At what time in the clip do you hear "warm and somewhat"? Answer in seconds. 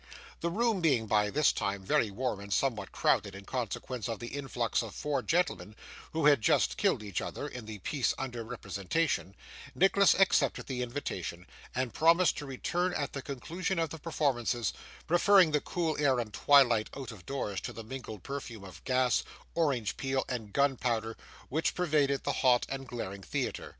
2.09-2.91